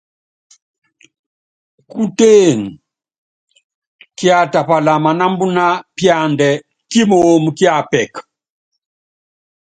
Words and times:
Kutéen, 1.91 2.59
kiatapala 4.17 4.93
manámbúná 5.03 5.65
píandɛ́ 5.95 6.61
kímoomi 6.89 7.51
kíapɛk. 7.57 8.13